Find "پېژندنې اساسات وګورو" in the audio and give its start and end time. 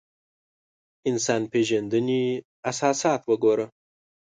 1.51-3.65